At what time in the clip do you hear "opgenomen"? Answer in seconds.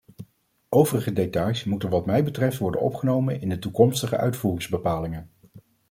2.81-3.41